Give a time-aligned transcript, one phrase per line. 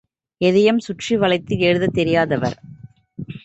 [0.37, 2.57] எதையும் சுற்றி வளைத்து எழுதத் தெரியாதவர்.